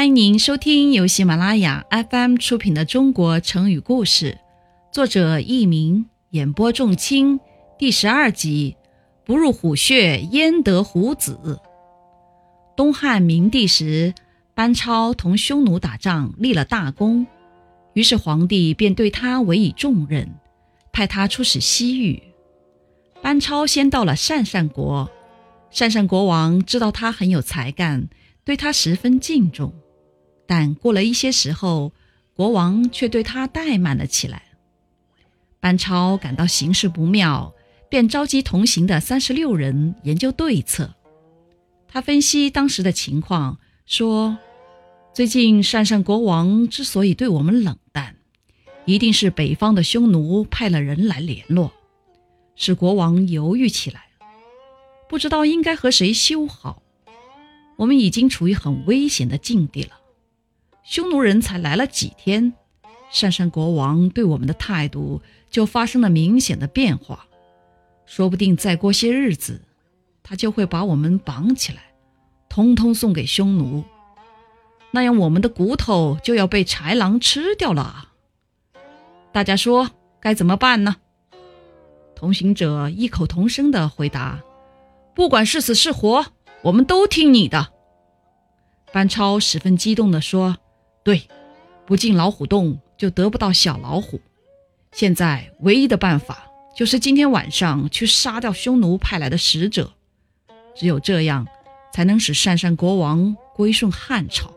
[0.00, 4.32] 欢迎您收听由喜马拉雅 FM 出品的《中国成语故事》，
[4.90, 7.38] 作者佚名，演播仲卿，
[7.78, 8.78] 第十二集：
[9.26, 11.60] 不入虎穴，焉得虎子？
[12.74, 14.14] 东汉明帝时，
[14.54, 17.26] 班超同匈奴打仗立了大功，
[17.92, 20.34] 于是皇帝便对他委以重任，
[20.94, 22.22] 派他出使西域。
[23.20, 25.10] 班超先到了鄯善国，
[25.70, 28.08] 鄯善国王知道他很有才干。
[28.42, 29.72] 对他十分敬重，
[30.50, 31.92] 但过了一些时候，
[32.34, 34.42] 国王却对他怠慢了起来。
[35.60, 37.54] 班超感到形势不妙，
[37.88, 40.96] 便召集同行的三十六人研究对策。
[41.86, 44.38] 他分析当时的情况，说
[45.14, 48.16] ：“最近鄯善国王之所以对我们冷淡，
[48.86, 51.72] 一定是北方的匈奴派了人来联络，
[52.56, 54.06] 使国王犹豫起来，
[55.08, 56.82] 不知道应该和谁修好。”
[57.78, 59.99] 我们已经处于很危险的境地了。
[60.90, 62.52] 匈奴人才来了几天，
[63.12, 67.28] 鄯善国王对我们的态度就发生了明显的变化。
[68.06, 69.62] 说不定再过些日子，
[70.24, 71.80] 他就会把我们绑起来，
[72.48, 73.84] 通通送给匈奴。
[74.90, 78.08] 那样，我们的骨头就要被豺狼吃掉了。
[79.30, 80.96] 大家说该怎么办呢？
[82.16, 84.40] 同行者异口同声地回答
[85.14, 86.26] ：“不管是死是活。”
[86.62, 87.68] 我们都听你的，
[88.92, 90.58] 班超十分激动地说
[91.10, 91.22] ：“对，
[91.86, 94.20] 不进老虎洞就得不到小老虎。
[94.92, 99.92] 现在唯一的办法就是今天晚上去杀掉匈奴派来的使者，
[100.76, 101.48] 只有这样，
[101.92, 104.52] 才能使鄯善国王归顺汉朝。”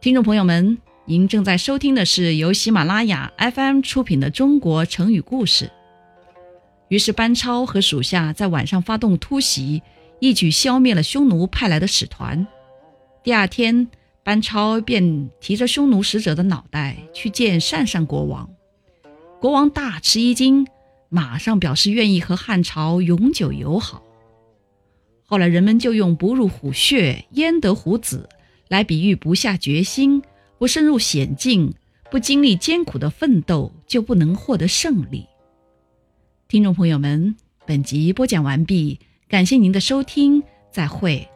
[0.00, 5.66] 听众朋友们，您正在收听的是由喜马拉雅 FM 出品的《中国成语故事》。
[6.88, 9.82] 于是，班超和属下在晚上发动突袭。
[10.18, 12.46] 一举消灭了匈奴派来的使团。
[13.22, 13.88] 第二天，
[14.22, 18.48] 班超便提着匈奴使者的脑袋去见鄯善国王。
[19.40, 20.66] 国王大吃一惊，
[21.08, 24.02] 马上表示愿意和汉朝永久友好。
[25.24, 28.28] 后来，人们就用“不入虎穴，焉得虎子”
[28.68, 30.22] 来比喻不下决心、
[30.58, 31.72] 不深入险境、
[32.10, 35.26] 不经历艰苦的奋斗，就不能获得胜利。
[36.48, 38.98] 听众朋友们，本集播讲完毕。
[39.28, 40.42] 感谢您的收听，
[40.72, 41.28] 再会。